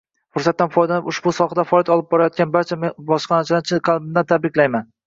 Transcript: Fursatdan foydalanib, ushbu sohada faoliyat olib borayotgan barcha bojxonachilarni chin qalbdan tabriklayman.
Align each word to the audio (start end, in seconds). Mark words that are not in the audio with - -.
Fursatdan 0.35 0.71
foydalanib, 0.75 1.09
ushbu 1.11 1.33
sohada 1.39 1.67
faoliyat 1.73 1.93
olib 1.97 2.09
borayotgan 2.15 2.53
barcha 2.57 2.81
bojxonachilarni 2.83 3.71
chin 3.73 3.87
qalbdan 3.93 4.33
tabriklayman. 4.35 4.95